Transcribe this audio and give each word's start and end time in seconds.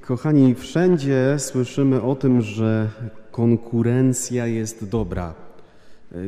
Kochani, 0.00 0.54
wszędzie 0.54 1.36
słyszymy 1.38 2.02
o 2.02 2.14
tym, 2.14 2.42
że 2.42 2.88
konkurencja 3.30 4.46
jest 4.46 4.88
dobra. 4.88 5.34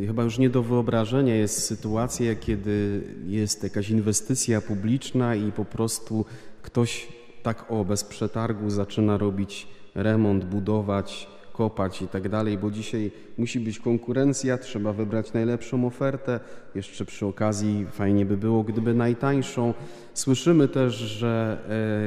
Chyba 0.06 0.22
już 0.22 0.38
nie 0.38 0.50
do 0.50 0.62
wyobrażenia 0.62 1.34
jest 1.34 1.64
sytuacja, 1.64 2.34
kiedy 2.34 3.02
jest 3.26 3.62
jakaś 3.62 3.90
inwestycja 3.90 4.60
publiczna 4.60 5.34
i 5.34 5.52
po 5.52 5.64
prostu 5.64 6.24
ktoś 6.62 7.08
tak 7.42 7.72
o 7.72 7.84
bez 7.84 8.04
przetargu 8.04 8.70
zaczyna 8.70 9.18
robić 9.18 9.68
remont, 9.94 10.44
budować, 10.44 11.28
kopać 11.56 12.02
i 12.02 12.08
tak 12.08 12.28
dalej, 12.28 12.58
bo 12.58 12.70
dzisiaj 12.70 13.10
musi 13.38 13.60
być 13.60 13.78
konkurencja, 13.78 14.58
trzeba 14.58 14.92
wybrać 14.92 15.32
najlepszą 15.32 15.86
ofertę. 15.86 16.40
Jeszcze 16.74 17.04
przy 17.04 17.26
okazji 17.26 17.86
fajnie 17.92 18.26
by 18.26 18.36
było, 18.36 18.62
gdyby 18.62 18.94
najtańszą. 18.94 19.74
Słyszymy 20.14 20.68
też, 20.68 20.94
że 20.94 21.58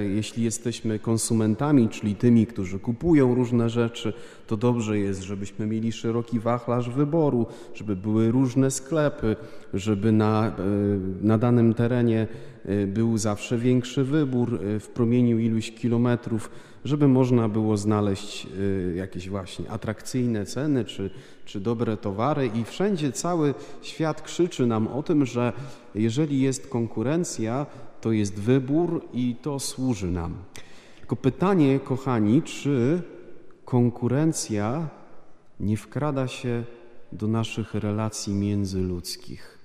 e, 0.02 0.06
jeśli 0.06 0.44
jesteśmy 0.44 1.00
konsumentami, 1.00 1.90
czyli 1.90 2.16
tymi, 2.16 2.46
którzy 2.46 2.80
kupują 2.80 3.36
różne 3.36 3.70
rzeczy, 3.70 4.14
to 4.48 4.58
dobrze 4.58 5.00
jest, 5.00 5.22
żebyśmy 5.22 5.66
mieli 5.66 5.92
szeroki 5.92 6.40
wachlarz 6.40 6.90
wyboru, 6.90 7.46
żeby 7.74 7.96
były 7.96 8.32
różne 8.32 8.72
sklepy, 8.72 9.36
żeby 9.74 10.12
na, 10.12 10.48
e, 10.48 10.52
na 11.22 11.38
danym 11.38 11.74
terenie 11.74 12.28
był 12.88 13.18
zawsze 13.18 13.58
większy 13.58 14.04
wybór 14.04 14.56
e, 14.56 14.80
w 14.80 14.88
promieniu 14.88 15.40
iluś 15.40 15.72
kilometrów 15.72 16.50
żeby 16.86 17.08
można 17.08 17.50
było 17.50 17.78
znaleźć 17.78 18.48
y, 18.60 18.94
jakieś 18.96 19.30
właśnie 19.30 19.70
atrakcyjne 19.70 20.46
ceny 20.46 20.86
czy, 20.86 21.10
czy 21.46 21.60
dobre 21.60 21.98
towary 21.98 22.50
i 22.56 22.64
wszędzie 22.64 23.12
cały 23.12 23.54
świat 23.82 24.22
krzyczy 24.22 24.68
nam 24.68 24.88
o 24.88 25.04
tym, 25.04 25.26
że 25.26 25.54
jeżeli 25.96 26.42
jest 26.42 26.68
konkurencja, 26.68 27.66
to 28.02 28.12
jest 28.12 28.40
wybór 28.40 29.06
i 29.14 29.36
to 29.42 29.60
służy 29.60 30.12
nam. 30.12 30.36
Tylko 31.00 31.16
pytanie, 31.16 31.80
kochani, 31.80 32.42
czy 32.42 33.02
konkurencja 33.66 34.90
nie 35.60 35.78
wkrada 35.78 36.28
się 36.28 36.64
do 37.12 37.28
naszych 37.28 37.74
relacji 37.74 38.34
międzyludzkich? 38.34 39.59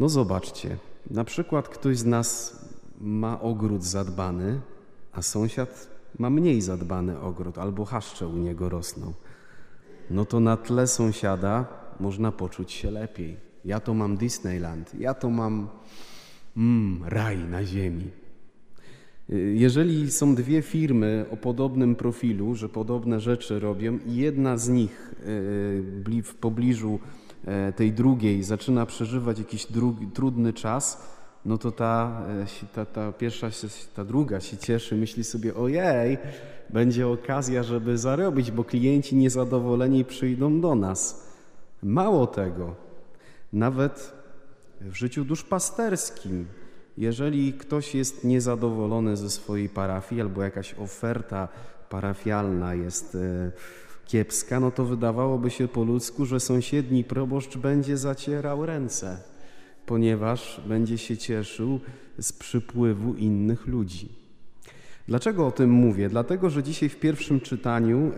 No 0.00 0.08
zobaczcie, 0.08 0.76
na 1.10 1.24
przykład 1.24 1.68
ktoś 1.68 1.98
z 1.98 2.04
nas 2.04 2.58
ma 3.00 3.40
ogród 3.40 3.84
zadbany, 3.84 4.60
a 5.12 5.22
sąsiad 5.22 5.88
ma 6.18 6.30
mniej 6.30 6.60
zadbany 6.60 7.20
ogród, 7.20 7.58
albo 7.58 7.84
chaszcze 7.84 8.28
u 8.28 8.36
niego 8.36 8.68
rosną, 8.68 9.12
no 10.10 10.24
to 10.24 10.40
na 10.40 10.56
tle 10.56 10.86
sąsiada 10.86 11.66
można 12.00 12.32
poczuć 12.32 12.72
się 12.72 12.90
lepiej. 12.90 13.36
Ja 13.64 13.80
to 13.80 13.94
mam 13.94 14.16
Disneyland, 14.16 14.94
ja 14.94 15.14
to 15.14 15.30
mam 15.30 15.68
mm, 16.56 17.04
raj 17.04 17.38
na 17.38 17.64
ziemi. 17.64 18.10
Jeżeli 19.54 20.10
są 20.10 20.34
dwie 20.34 20.62
firmy 20.62 21.26
o 21.30 21.36
podobnym 21.36 21.94
profilu, 21.96 22.54
że 22.54 22.68
podobne 22.68 23.20
rzeczy 23.20 23.60
robią 23.60 23.98
i 24.06 24.14
jedna 24.14 24.58
z 24.58 24.68
nich 24.68 25.14
y, 26.08 26.22
w 26.22 26.34
pobliżu 26.34 26.98
tej 27.76 27.92
drugiej 27.92 28.42
zaczyna 28.42 28.86
przeżywać 28.86 29.38
jakiś 29.38 29.66
drugi, 29.66 30.06
trudny 30.06 30.52
czas, 30.52 31.02
no 31.44 31.58
to 31.58 31.72
ta, 31.72 32.22
e, 32.62 32.66
ta, 32.74 32.86
ta 32.86 33.12
pierwsza, 33.12 33.48
ta 33.94 34.04
druga 34.04 34.40
się 34.40 34.56
cieszy, 34.56 34.96
myśli 34.96 35.24
sobie, 35.24 35.54
ojej, 35.54 36.18
będzie 36.70 37.08
okazja, 37.08 37.62
żeby 37.62 37.98
zarobić, 37.98 38.50
bo 38.50 38.64
klienci 38.64 39.16
niezadowoleni 39.16 40.04
przyjdą 40.04 40.60
do 40.60 40.74
nas. 40.74 41.30
Mało 41.82 42.26
tego, 42.26 42.74
nawet 43.52 44.12
w 44.80 44.94
życiu 44.94 45.24
duszpasterskim, 45.24 46.46
jeżeli 46.96 47.52
ktoś 47.52 47.94
jest 47.94 48.24
niezadowolony 48.24 49.16
ze 49.16 49.30
swojej 49.30 49.68
parafii 49.68 50.20
albo 50.20 50.42
jakaś 50.42 50.74
oferta 50.74 51.48
parafialna 51.88 52.74
jest 52.74 53.14
e, 53.14 53.52
kiepska, 54.06 54.60
no 54.60 54.70
to 54.70 54.84
wydawałoby 54.84 55.50
się 55.50 55.68
po 55.68 55.84
ludzku, 55.84 56.26
że 56.26 56.40
sąsiedni 56.40 57.04
proboszcz 57.04 57.56
będzie 57.56 57.96
zacierał 57.96 58.66
ręce 58.66 59.30
ponieważ 59.90 60.60
będzie 60.68 60.98
się 60.98 61.16
cieszył 61.16 61.80
z 62.18 62.32
przypływu 62.32 63.14
innych 63.14 63.66
ludzi. 63.66 64.08
Dlaczego 65.08 65.46
o 65.46 65.50
tym 65.50 65.70
mówię? 65.70 66.08
Dlatego, 66.08 66.50
że 66.50 66.62
dzisiaj 66.62 66.88
w 66.88 66.96
pierwszym 66.96 67.40
czytaniu 67.40 67.98
e, 67.98 68.10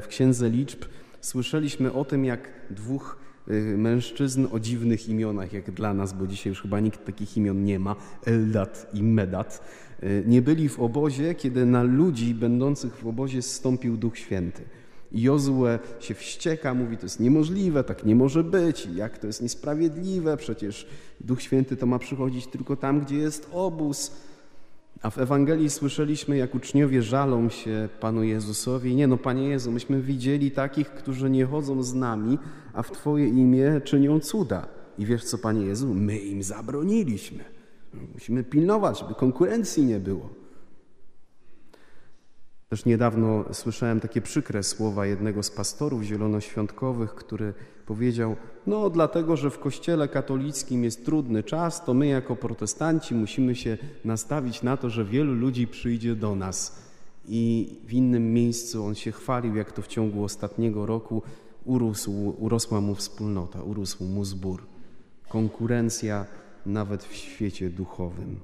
w 0.00 0.06
Księdze 0.08 0.50
Liczb 0.50 0.84
słyszeliśmy 1.20 1.92
o 1.92 2.04
tym, 2.04 2.24
jak 2.24 2.50
dwóch 2.70 3.18
e, 3.48 3.52
mężczyzn 3.76 4.46
o 4.52 4.60
dziwnych 4.60 5.08
imionach, 5.08 5.52
jak 5.52 5.70
dla 5.70 5.94
nas, 5.94 6.12
bo 6.12 6.26
dzisiaj 6.26 6.50
już 6.50 6.62
chyba 6.62 6.80
nikt 6.80 7.04
takich 7.06 7.36
imion 7.36 7.64
nie 7.64 7.78
ma, 7.78 7.96
Eldat 8.24 8.90
i 8.94 9.02
Medat, 9.02 9.60
e, 10.02 10.22
nie 10.26 10.42
byli 10.42 10.68
w 10.68 10.80
obozie, 10.80 11.34
kiedy 11.34 11.66
na 11.66 11.82
ludzi 11.82 12.34
będących 12.34 12.96
w 12.96 13.06
obozie 13.06 13.42
zstąpił 13.42 13.96
Duch 13.96 14.18
Święty. 14.18 14.62
Jozue 15.14 15.78
się 16.00 16.14
wścieka, 16.14 16.74
mówi, 16.74 16.96
to 16.96 17.06
jest 17.06 17.20
niemożliwe, 17.20 17.84
tak 17.84 18.04
nie 18.04 18.16
może 18.16 18.44
być, 18.44 18.88
jak 18.94 19.18
to 19.18 19.26
jest 19.26 19.42
niesprawiedliwe, 19.42 20.36
przecież 20.36 20.86
Duch 21.20 21.42
Święty 21.42 21.76
to 21.76 21.86
ma 21.86 21.98
przychodzić 21.98 22.46
tylko 22.46 22.76
tam, 22.76 23.00
gdzie 23.00 23.16
jest 23.16 23.48
obóz. 23.52 24.12
A 25.02 25.10
w 25.10 25.18
Ewangelii 25.18 25.70
słyszeliśmy, 25.70 26.36
jak 26.36 26.54
uczniowie 26.54 27.02
żalą 27.02 27.48
się 27.48 27.88
Panu 28.00 28.22
Jezusowi. 28.22 28.96
Nie 28.96 29.06
no, 29.06 29.16
Panie 29.16 29.48
Jezu, 29.48 29.72
myśmy 29.72 30.02
widzieli 30.02 30.50
takich, 30.50 30.90
którzy 30.90 31.30
nie 31.30 31.46
chodzą 31.46 31.82
z 31.82 31.94
nami, 31.94 32.38
a 32.72 32.82
w 32.82 32.90
Twoje 32.90 33.28
imię 33.28 33.80
czynią 33.84 34.20
cuda. 34.20 34.68
I 34.98 35.06
wiesz 35.06 35.24
co, 35.24 35.38
Panie 35.38 35.66
Jezu, 35.66 35.94
my 35.94 36.18
im 36.18 36.42
zabroniliśmy. 36.42 37.44
Musimy 38.14 38.44
pilnować, 38.44 39.04
by 39.08 39.14
konkurencji 39.14 39.84
nie 39.84 40.00
było. 40.00 40.43
Też 42.74 42.84
niedawno 42.84 43.44
słyszałem 43.52 44.00
takie 44.00 44.20
przykre 44.20 44.62
słowa 44.62 45.06
jednego 45.06 45.42
z 45.42 45.50
pastorów 45.50 46.02
zielonoświątkowych, 46.02 47.14
który 47.14 47.54
powiedział: 47.86 48.36
No, 48.66 48.90
dlatego, 48.90 49.36
że 49.36 49.50
w 49.50 49.58
kościele 49.58 50.08
katolickim 50.08 50.84
jest 50.84 51.04
trudny 51.04 51.42
czas, 51.42 51.84
to 51.84 51.94
my 51.94 52.06
jako 52.06 52.36
protestanci 52.36 53.14
musimy 53.14 53.54
się 53.54 53.78
nastawić 54.04 54.62
na 54.62 54.76
to, 54.76 54.90
że 54.90 55.04
wielu 55.04 55.34
ludzi 55.34 55.66
przyjdzie 55.66 56.14
do 56.14 56.36
nas. 56.36 56.82
I 57.28 57.72
w 57.86 57.92
innym 57.92 58.32
miejscu 58.32 58.84
on 58.84 58.94
się 58.94 59.12
chwalił, 59.12 59.56
jak 59.56 59.72
to 59.72 59.82
w 59.82 59.86
ciągu 59.86 60.24
ostatniego 60.24 60.86
roku 60.86 61.22
urósł, 61.64 62.34
urosła 62.38 62.80
mu 62.80 62.94
wspólnota, 62.94 63.62
urósł 63.62 64.04
mu 64.04 64.24
zbór. 64.24 64.66
Konkurencja 65.28 66.26
nawet 66.66 67.04
w 67.04 67.14
świecie 67.14 67.70
duchowym. 67.70 68.40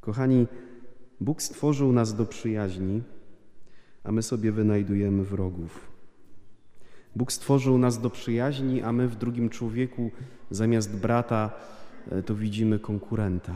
Kochani, 0.00 0.46
Bóg 1.20 1.42
stworzył 1.42 1.92
nas 1.92 2.14
do 2.14 2.26
przyjaźni, 2.26 3.02
a 4.04 4.12
my 4.12 4.22
sobie 4.22 4.52
wynajdujemy 4.52 5.24
wrogów. 5.24 5.90
Bóg 7.16 7.32
stworzył 7.32 7.78
nas 7.78 8.00
do 8.00 8.10
przyjaźni, 8.10 8.82
a 8.82 8.92
my 8.92 9.08
w 9.08 9.16
drugim 9.16 9.48
człowieku 9.48 10.10
zamiast 10.50 10.96
brata 10.96 11.50
e, 12.10 12.22
to 12.22 12.34
widzimy 12.34 12.78
konkurenta. 12.78 13.52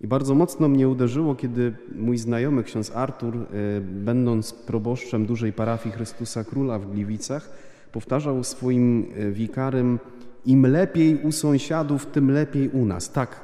I 0.00 0.06
bardzo 0.06 0.34
mocno 0.34 0.68
mnie 0.68 0.88
uderzyło, 0.88 1.34
kiedy 1.34 1.74
mój 1.94 2.18
znajomy 2.18 2.64
ksiądz 2.64 2.96
Artur, 2.96 3.36
e, 3.36 3.46
będąc 3.80 4.52
proboszczem 4.52 5.26
dużej 5.26 5.52
parafii 5.52 5.94
Chrystusa 5.94 6.44
Króla 6.44 6.78
w 6.78 6.90
Gliwicach, 6.90 7.50
powtarzał 7.92 8.44
swoim 8.44 9.06
e, 9.16 9.30
wikarym: 9.30 9.98
Im 10.46 10.66
lepiej 10.66 11.22
u 11.22 11.32
sąsiadów, 11.32 12.06
tym 12.06 12.30
lepiej 12.30 12.68
u 12.68 12.84
nas. 12.84 13.12
Tak, 13.12 13.40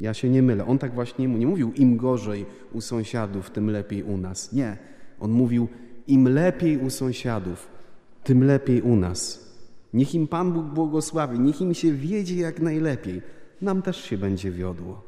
ja 0.00 0.14
się 0.14 0.30
nie 0.30 0.42
mylę. 0.42 0.66
On 0.66 0.78
tak 0.78 0.94
właśnie 0.94 1.28
nie 1.28 1.46
mówił, 1.46 1.72
im 1.72 1.96
gorzej 1.96 2.46
u 2.72 2.80
sąsiadów, 2.80 3.50
tym 3.50 3.70
lepiej 3.70 4.02
u 4.02 4.16
nas. 4.16 4.52
Nie. 4.52 4.76
On 5.20 5.30
mówił, 5.30 5.68
im 6.06 6.28
lepiej 6.28 6.78
u 6.78 6.90
sąsiadów, 6.90 7.68
tym 8.24 8.44
lepiej 8.44 8.82
u 8.82 8.96
nas. 8.96 9.50
Niech 9.94 10.14
im 10.14 10.28
Pan 10.28 10.52
Bóg 10.52 10.66
błogosławi, 10.66 11.40
niech 11.40 11.60
im 11.60 11.74
się 11.74 11.92
wiedzie 11.92 12.36
jak 12.36 12.60
najlepiej. 12.60 13.22
Nam 13.62 13.82
też 13.82 14.04
się 14.04 14.18
będzie 14.18 14.50
wiodło. 14.50 15.02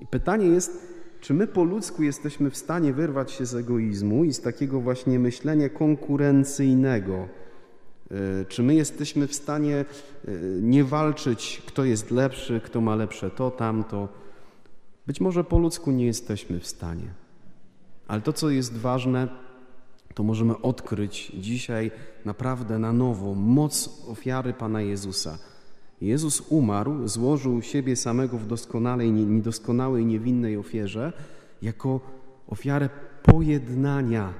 I 0.00 0.06
pytanie 0.06 0.46
jest, 0.46 0.94
czy 1.20 1.34
my 1.34 1.46
po 1.46 1.64
ludzku 1.64 2.02
jesteśmy 2.02 2.50
w 2.50 2.56
stanie 2.56 2.92
wyrwać 2.92 3.30
się 3.30 3.46
z 3.46 3.54
egoizmu 3.54 4.24
i 4.24 4.32
z 4.32 4.40
takiego 4.40 4.80
właśnie 4.80 5.18
myślenia 5.18 5.68
konkurencyjnego, 5.68 7.28
czy 8.48 8.62
my 8.62 8.74
jesteśmy 8.74 9.26
w 9.26 9.34
stanie 9.34 9.76
e, 9.76 9.84
nie 10.60 10.84
walczyć, 10.84 11.62
kto 11.66 11.84
jest 11.84 12.10
lepszy, 12.10 12.60
kto 12.60 12.80
ma 12.80 12.94
lepsze 12.94 13.30
to, 13.30 13.50
tamto? 13.50 14.08
Być 15.06 15.20
może 15.20 15.44
po 15.44 15.58
ludzku 15.58 15.90
nie 15.90 16.06
jesteśmy 16.06 16.60
w 16.60 16.66
stanie. 16.66 17.14
Ale 18.08 18.20
to, 18.20 18.32
co 18.32 18.50
jest 18.50 18.76
ważne, 18.76 19.28
to 20.14 20.22
możemy 20.22 20.60
odkryć 20.60 21.32
dzisiaj 21.38 21.90
naprawdę 22.24 22.78
na 22.78 22.92
nowo 22.92 23.34
moc 23.34 24.04
ofiary 24.08 24.52
Pana 24.52 24.82
Jezusa. 24.82 25.38
Jezus 26.00 26.40
umarł, 26.48 27.08
złożył 27.08 27.62
siebie 27.62 27.96
samego 27.96 28.38
w 28.38 28.46
doskonałej, 28.46 29.12
niedoskonałej, 29.12 30.06
niewinnej 30.06 30.56
ofierze 30.56 31.12
jako 31.62 32.00
ofiarę 32.48 32.88
pojednania. 33.22 34.34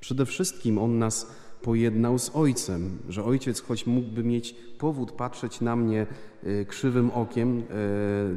Przede 0.00 0.26
wszystkim 0.26 0.78
On 0.78 0.98
nas 0.98 1.32
pojednał 1.62 2.18
z 2.18 2.30
Ojcem, 2.36 2.98
że 3.08 3.24
Ojciec 3.24 3.60
choć 3.60 3.86
mógłby 3.86 4.24
mieć 4.24 4.54
powód 4.78 5.12
patrzeć 5.12 5.60
na 5.60 5.76
mnie 5.76 6.06
y, 6.44 6.66
krzywym 6.68 7.10
okiem, 7.10 7.58
y, 7.58 7.64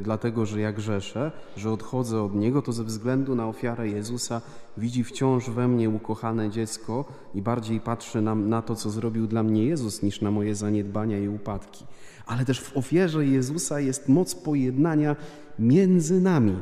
dlatego 0.02 0.46
że 0.46 0.60
ja 0.60 0.72
grzeszę, 0.72 1.32
że 1.56 1.70
odchodzę 1.70 2.22
od 2.22 2.34
Niego, 2.34 2.62
to 2.62 2.72
ze 2.72 2.84
względu 2.84 3.34
na 3.34 3.48
ofiarę 3.48 3.88
Jezusa 3.88 4.40
widzi 4.76 5.04
wciąż 5.04 5.50
we 5.50 5.68
mnie 5.68 5.90
ukochane 5.90 6.50
dziecko 6.50 7.04
i 7.34 7.42
bardziej 7.42 7.80
patrzy 7.80 8.22
na, 8.22 8.34
na 8.34 8.62
to, 8.62 8.76
co 8.76 8.90
zrobił 8.90 9.26
dla 9.26 9.42
mnie 9.42 9.64
Jezus, 9.64 10.02
niż 10.02 10.20
na 10.20 10.30
moje 10.30 10.54
zaniedbania 10.54 11.18
i 11.18 11.28
upadki. 11.28 11.84
Ale 12.26 12.44
też 12.44 12.60
w 12.60 12.76
ofierze 12.76 13.26
Jezusa 13.26 13.80
jest 13.80 14.08
moc 14.08 14.34
pojednania 14.34 15.16
między 15.58 16.20
nami. 16.20 16.56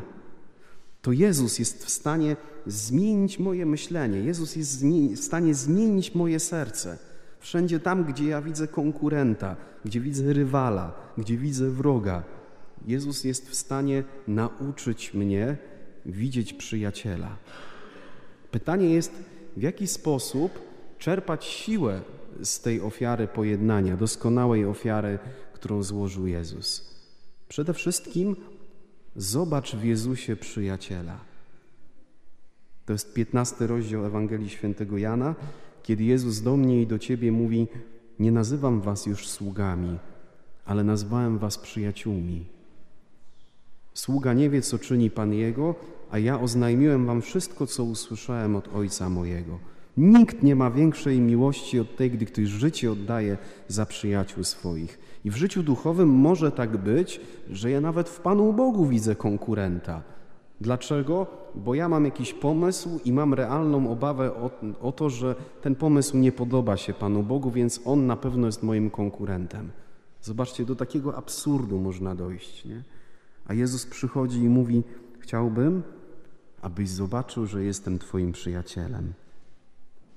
To 1.03 1.13
Jezus 1.13 1.59
jest 1.59 1.85
w 1.85 1.91
stanie 1.91 2.37
zmienić 2.67 3.39
moje 3.39 3.67
myślenie. 3.67 4.19
Jezus 4.19 4.57
jest 4.57 4.85
w 5.17 5.25
stanie 5.25 5.55
zmienić 5.55 6.15
moje 6.15 6.41
serce. 6.41 6.99
Wszędzie 7.41 7.81
tam, 7.81 8.05
gdzie 8.05 8.25
ja 8.25 8.43
widzę 8.43 8.69
konkurenta, 8.69 9.57
gdzie 9.85 10.01
widzę 10.01 10.33
rywala, 10.33 10.93
gdzie 11.19 11.37
widzę 11.37 11.71
wroga, 11.71 12.23
Jezus 12.87 13.25
jest 13.25 13.51
w 13.51 13.55
stanie 13.55 14.05
nauczyć 14.29 15.15
mnie 15.15 15.57
widzieć 16.07 16.53
przyjaciela. 16.53 17.37
Pytanie 18.51 18.91
jest, 18.91 19.13
w 19.57 19.63
jaki 19.63 19.87
sposób 19.87 20.59
czerpać 20.99 21.45
siłę 21.45 22.03
z 22.43 22.61
tej 22.61 22.81
ofiary 22.81 23.29
pojednania, 23.29 23.97
doskonałej 23.97 24.65
ofiary, 24.65 25.19
którą 25.53 25.83
złożył 25.83 26.27
Jezus. 26.27 26.91
Przede 27.49 27.75
wszystkim 27.75 28.37
zobacz 29.17 29.77
w 29.77 29.85
Jezusie 29.85 30.37
przyjaciela. 30.37 31.21
To 32.87 32.93
jest 32.93 33.15
15 33.15 33.67
rozdział 33.67 34.07
Ewangelii 34.07 34.49
Świętego 34.49 34.99
Jana, 34.99 35.35
kiedy 35.83 36.05
Jezus 36.05 36.43
do 36.43 36.57
mnie 36.57 36.83
i 36.83 36.87
do 36.87 36.99
ciebie 36.99 37.33
mówi: 37.33 37.69
Nie 38.19 38.33
nazywam 38.33 38.81
was 38.81 39.07
już 39.07 39.29
sługami, 39.29 39.99
ale 40.65 40.85
nazwałem 40.85 41.39
was 41.39 41.59
przyjaciółmi. 41.59 42.47
Sługa 43.95 44.33
nie 44.33 44.51
wie, 44.51 44.63
co 44.63 44.79
czyni 44.79 45.11
Pan 45.11 45.33
Jego, 45.33 45.75
a 46.11 46.19
ja 46.19 46.41
oznajmiłem 46.41 47.07
wam 47.07 47.23
wszystko, 47.23 47.67
co 47.67 47.85
usłyszałem 47.85 48.57
od 48.57 48.69
Ojca 48.75 49.09
mojego. 49.09 49.59
Nikt 50.01 50.43
nie 50.43 50.57
ma 50.57 50.71
większej 50.71 51.21
miłości 51.21 51.81
od 51.81 51.97
tej, 51.97 52.11
gdy 52.11 52.27
ktoś 52.27 52.45
życie 52.45 52.93
oddaje 52.93 53.39
za 53.69 53.87
przyjaciół 53.87 54.45
swoich. 54.45 54.99
I 55.25 55.31
w 55.31 55.37
życiu 55.37 55.63
duchowym 55.63 56.09
może 56.09 56.53
tak 56.53 56.77
być, 56.77 57.21
że 57.51 57.71
ja 57.71 57.81
nawet 57.81 58.09
w 58.09 58.21
Panu 58.21 58.53
Bogu 58.53 58.87
widzę 58.87 59.15
konkurenta. 59.15 60.03
Dlaczego? 60.61 61.27
Bo 61.55 61.75
ja 61.75 61.89
mam 61.89 62.05
jakiś 62.05 62.35
pomysł 62.35 63.01
i 63.05 63.13
mam 63.13 63.35
realną 63.35 63.93
obawę 63.93 64.35
o, 64.35 64.51
o, 64.81 64.93
to, 64.93 65.11
że 65.11 65.35
ten 65.63 65.75
pomysł 65.75 66.17
nie 66.17 66.33
podoba 66.33 66.77
się 66.77 66.93
Panu 66.93 67.23
Bogu, 67.23 67.51
więc 67.51 67.81
on 67.85 68.07
na 68.07 68.17
pewno 68.17 68.47
jest 68.47 68.63
moim 68.63 68.91
konkurentem. 68.91 69.71
Zobaczcie, 70.23 70.65
do 70.65 70.77
takiego 70.77 71.17
absurdu 71.17 71.79
można 71.79 72.15
dojść. 72.15 72.65
Nie? 72.65 72.83
A 73.47 73.55
Jezus 73.55 73.87
przychodzi 73.87 74.39
i 74.39 74.49
mówi: 74.49 74.83
Chciałbym, 75.19 75.83
abyś 76.63 76.89
zobaczył, 76.89 77.47
że 77.47 77.65
jestem 77.65 77.99
Twoim 77.99 78.33
przyjacielem. 78.33 79.13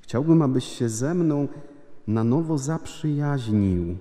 Chciałbym, 0.04 0.42
abyś 0.42 0.66
się 0.66 0.90
ze 0.90 1.14
mną 1.14 1.48
na 2.08 2.24
nowo 2.24 2.58
zaprzyjaźnił 2.58 3.98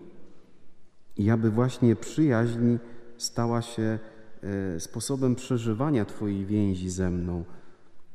i 1.16 1.30
aby 1.30 1.50
właśnie 1.50 1.96
przyjaźń 1.96 2.76
stała 3.16 3.62
się 3.62 3.98
E, 4.42 4.80
sposobem 4.80 5.34
przeżywania 5.34 6.04
Twojej 6.04 6.46
więzi 6.46 6.90
ze 6.90 7.10
mną. 7.10 7.44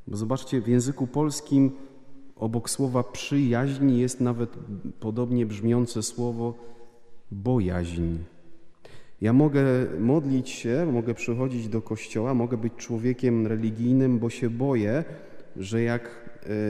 Bo 0.08 0.18
zobaczcie, 0.18 0.62
w 0.62 0.68
języku 0.68 1.08
polskim 1.08 1.72
obok 2.36 2.70
słowa 2.70 3.04
przyjaźń 3.04 3.92
jest 3.92 4.22
nawet 4.22 4.50
podobnie 5.00 5.46
brzmiące 5.46 6.04
słowo 6.04 6.54
bojaźń. 7.32 8.18
Ja 9.22 9.34
mogę 9.34 9.64
modlić 10.00 10.50
się, 10.50 10.88
mogę 10.92 11.14
przychodzić 11.14 11.70
do 11.70 11.82
kościoła, 11.82 12.34
mogę 12.34 12.58
być 12.58 12.74
człowiekiem 12.78 13.48
religijnym, 13.48 14.20
bo 14.20 14.30
się 14.30 14.50
boję, 14.50 15.04
że 15.56 15.82
jak 15.82 16.27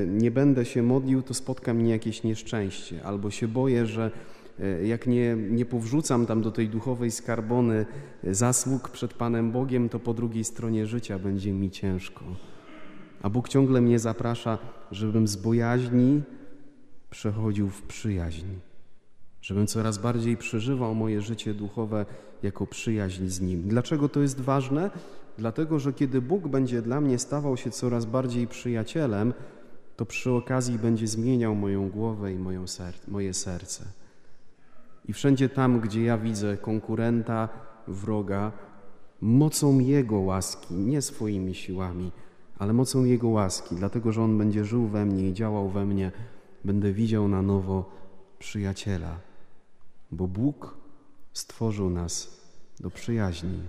nie 0.07 0.31
będę 0.31 0.65
się 0.65 0.83
modlił, 0.83 1.21
to 1.21 1.33
spotka 1.33 1.73
mnie 1.73 1.91
jakieś 1.91 2.23
nieszczęście, 2.23 3.03
albo 3.03 3.31
się 3.31 3.47
boję, 3.47 3.85
że 3.85 4.11
E, 4.59 4.87
jak 4.87 5.07
nie, 5.07 5.35
nie 5.35 5.65
powrzucam 5.65 6.25
tam 6.25 6.41
do 6.41 6.51
tej 6.51 6.69
duchowej 6.69 7.11
skarbony 7.11 7.85
zasług 8.23 8.89
przed 8.89 9.13
Panem 9.13 9.51
Bogiem, 9.51 9.89
to 9.89 9.99
po 9.99 10.13
drugiej 10.13 10.43
stronie 10.43 10.85
życia 10.85 11.19
będzie 11.19 11.53
mi 11.53 11.71
ciężko. 11.71 12.25
A 13.21 13.29
Bóg 13.29 13.49
ciągle 13.49 13.81
mnie 13.81 13.99
zaprasza, 13.99 14.57
żebym 14.91 15.27
z 15.27 15.35
bojaźni 15.35 16.21
przechodził 17.09 17.69
w 17.69 17.81
przyjaźń, 17.81 18.45
żebym 19.41 19.67
coraz 19.67 19.97
bardziej 19.97 20.37
przeżywał 20.37 20.95
moje 20.95 21.21
życie 21.21 21.53
duchowe 21.53 22.05
jako 22.43 22.67
przyjaźń 22.67 23.27
z 23.27 23.41
Nim. 23.41 23.63
Dlaczego 23.67 24.09
to 24.09 24.21
jest 24.21 24.41
ważne? 24.41 24.91
Dlatego, 25.37 25.79
że 25.79 25.93
kiedy 25.93 26.21
Bóg 26.21 26.47
będzie 26.47 26.81
dla 26.81 27.01
mnie 27.01 27.19
stawał 27.19 27.57
się 27.57 27.71
coraz 27.71 28.05
bardziej 28.05 28.47
przyjacielem, 28.47 29.33
to 29.97 30.05
przy 30.05 30.31
okazji 30.31 30.79
będzie 30.79 31.07
zmieniał 31.07 31.55
moją 31.55 31.89
głowę 31.89 32.33
i 32.33 32.35
moją 32.35 32.67
ser 32.67 32.93
moje 33.07 33.33
serce. 33.33 33.85
I 35.05 35.13
wszędzie 35.13 35.49
tam, 35.49 35.79
gdzie 35.79 36.03
ja 36.03 36.17
widzę 36.17 36.57
konkurenta, 36.57 37.49
wroga, 37.87 38.51
mocą 39.21 39.79
Jego 39.79 40.19
łaski, 40.19 40.73
nie 40.73 41.01
swoimi 41.01 41.55
siłami, 41.55 42.11
ale 42.57 42.73
mocą 42.73 43.03
Jego 43.03 43.27
łaski, 43.27 43.75
dlatego 43.75 44.11
że 44.11 44.23
On 44.23 44.37
będzie 44.37 44.65
żył 44.65 44.87
we 44.87 45.05
mnie 45.05 45.29
i 45.29 45.33
działał 45.33 45.69
we 45.69 45.85
mnie, 45.85 46.11
będę 46.65 46.93
widział 46.93 47.27
na 47.27 47.41
nowo 47.41 47.91
przyjaciela, 48.39 49.19
bo 50.11 50.27
Bóg 50.27 50.77
stworzył 51.33 51.89
nas 51.89 52.41
do 52.79 52.89
przyjaźni. 52.89 53.59